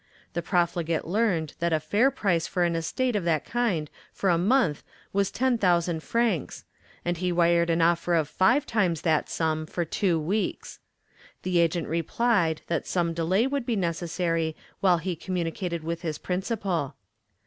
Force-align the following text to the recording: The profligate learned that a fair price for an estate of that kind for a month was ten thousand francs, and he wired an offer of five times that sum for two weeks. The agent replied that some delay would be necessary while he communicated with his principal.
The 0.33 0.41
profligate 0.41 1.05
learned 1.05 1.53
that 1.59 1.71
a 1.71 1.79
fair 1.79 2.09
price 2.09 2.47
for 2.47 2.63
an 2.63 2.75
estate 2.75 3.15
of 3.15 3.23
that 3.25 3.45
kind 3.45 3.87
for 4.11 4.31
a 4.31 4.37
month 4.39 4.81
was 5.13 5.29
ten 5.29 5.59
thousand 5.59 6.01
francs, 6.01 6.65
and 7.05 7.17
he 7.17 7.31
wired 7.31 7.69
an 7.69 7.83
offer 7.83 8.15
of 8.15 8.27
five 8.27 8.65
times 8.65 9.01
that 9.01 9.29
sum 9.29 9.67
for 9.67 9.85
two 9.85 10.19
weeks. 10.19 10.79
The 11.43 11.59
agent 11.59 11.87
replied 11.87 12.63
that 12.65 12.87
some 12.87 13.13
delay 13.13 13.45
would 13.45 13.63
be 13.67 13.75
necessary 13.75 14.55
while 14.79 14.97
he 14.97 15.15
communicated 15.15 15.83
with 15.83 16.01
his 16.01 16.17
principal. 16.17 16.95